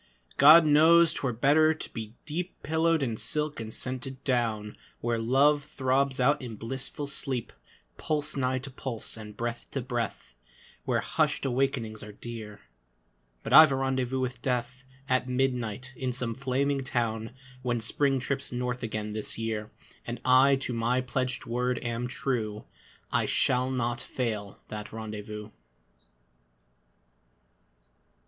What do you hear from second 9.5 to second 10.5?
to breath,